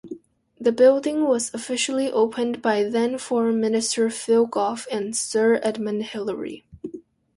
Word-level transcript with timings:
The 0.59 0.71
building 0.71 1.25
was 1.27 1.53
officially 1.53 2.11
opened 2.11 2.59
by 2.59 2.81
then-Foreign 2.85 3.61
Minister 3.61 4.09
Phil 4.09 4.47
Goff 4.47 4.87
and 4.89 5.15
Sir 5.15 5.59
Edmund 5.61 6.05
Hillary. 6.05 6.65